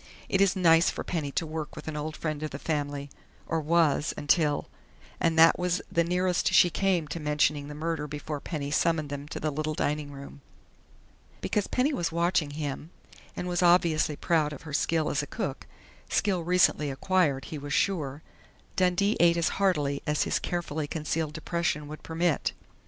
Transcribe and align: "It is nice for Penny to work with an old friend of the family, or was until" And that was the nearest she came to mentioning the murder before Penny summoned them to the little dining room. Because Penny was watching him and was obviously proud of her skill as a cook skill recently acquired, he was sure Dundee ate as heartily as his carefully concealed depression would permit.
"It 0.29 0.41
is 0.41 0.55
nice 0.55 0.89
for 0.89 1.03
Penny 1.03 1.31
to 1.33 1.45
work 1.45 1.75
with 1.75 1.87
an 1.87 1.95
old 1.95 2.17
friend 2.17 2.41
of 2.41 2.49
the 2.49 2.57
family, 2.57 3.11
or 3.45 3.61
was 3.61 4.15
until" 4.17 4.67
And 5.21 5.37
that 5.37 5.59
was 5.59 5.79
the 5.91 6.03
nearest 6.03 6.51
she 6.55 6.71
came 6.71 7.07
to 7.09 7.19
mentioning 7.19 7.67
the 7.67 7.75
murder 7.75 8.07
before 8.07 8.39
Penny 8.39 8.71
summoned 8.71 9.11
them 9.11 9.27
to 9.27 9.39
the 9.39 9.51
little 9.51 9.75
dining 9.75 10.11
room. 10.11 10.41
Because 11.39 11.67
Penny 11.67 11.93
was 11.93 12.11
watching 12.11 12.49
him 12.49 12.89
and 13.35 13.47
was 13.47 13.61
obviously 13.61 14.15
proud 14.15 14.53
of 14.53 14.63
her 14.63 14.73
skill 14.73 15.07
as 15.07 15.21
a 15.21 15.27
cook 15.27 15.67
skill 16.09 16.41
recently 16.43 16.89
acquired, 16.89 17.45
he 17.45 17.59
was 17.59 17.71
sure 17.71 18.23
Dundee 18.75 19.17
ate 19.19 19.37
as 19.37 19.49
heartily 19.49 20.01
as 20.07 20.23
his 20.23 20.39
carefully 20.39 20.87
concealed 20.87 21.33
depression 21.33 21.87
would 21.87 22.01
permit. 22.01 22.53